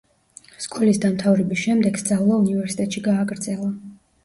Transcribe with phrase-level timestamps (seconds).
[0.65, 3.73] სკოლის დამთავრების შემდეგ სწავლა უნივერსიტეტში გააგრძელა.